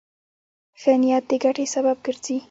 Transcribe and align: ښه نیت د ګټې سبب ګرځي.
ښه 0.81 0.93
نیت 1.01 1.23
د 1.29 1.31
ګټې 1.43 1.65
سبب 1.73 1.97
ګرځي. 2.05 2.37